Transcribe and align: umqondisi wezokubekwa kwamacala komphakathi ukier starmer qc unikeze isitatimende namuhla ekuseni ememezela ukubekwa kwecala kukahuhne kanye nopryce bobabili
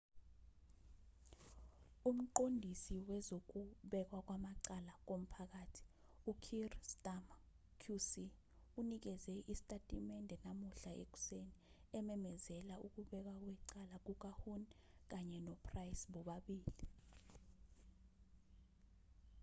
umqondisi 2.09 2.95
wezokubekwa 3.09 4.19
kwamacala 4.27 4.93
komphakathi 5.07 5.83
ukier 6.31 6.71
starmer 6.91 7.41
qc 7.81 8.11
unikeze 8.79 9.33
isitatimende 9.51 10.35
namuhla 10.43 10.91
ekuseni 11.03 11.55
ememezela 11.99 12.75
ukubekwa 12.87 13.33
kwecala 13.41 13.95
kukahuhne 14.05 14.73
kanye 15.11 15.37
nopryce 15.45 16.03
bobabili 16.13 16.75